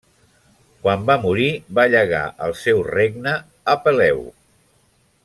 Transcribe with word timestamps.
Quan 0.85 1.03
va 1.09 1.17
morir, 1.25 1.49
va 1.79 1.85
llegar 1.97 2.23
el 2.49 2.57
seu 2.63 2.83
regne 2.91 3.35
a 3.75 3.81
Peleu. 3.85 4.27